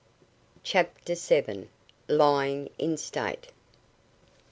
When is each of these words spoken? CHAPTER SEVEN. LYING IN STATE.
CHAPTER 0.63 1.13
SEVEN. 1.13 1.69
LYING 2.07 2.71
IN 2.79 2.97
STATE. 2.97 3.51